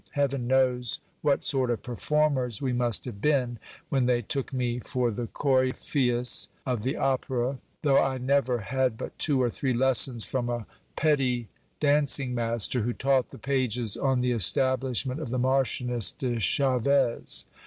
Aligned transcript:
Heaven 0.13 0.47
knows 0.47 0.99
what 1.21 1.43
sort 1.43 1.69
of 1.69 1.83
performers 1.83 2.59
we 2.59 2.73
must 2.73 3.05
have 3.05 3.21
been, 3.21 3.59
when 3.89 4.07
they 4.07 4.23
took 4.23 4.51
me 4.51 4.79
for 4.79 5.11
the 5.11 5.27
cory 5.27 5.71
phaeus 5.71 6.49
of 6.65 6.81
the 6.81 6.97
opera, 6.97 7.59
though 7.83 7.99
I 7.99 8.17
never 8.17 8.57
had 8.57 8.97
but 8.97 9.15
two 9.19 9.39
or 9.39 9.51
three 9.51 9.75
lessons 9.75 10.25
from 10.25 10.49
a 10.49 10.65
petty 10.95 11.49
dancing 11.79 12.33
master, 12.33 12.81
who 12.81 12.93
taught 12.93 13.29
the 13.29 13.37
pages 13.37 13.95
on 13.95 14.21
the 14.21 14.31
establishment 14.31 15.19
of 15.21 15.29
the 15.29 15.37
Marchioness 15.37 16.11
de 16.11 16.37
Chaves. 16.39 17.45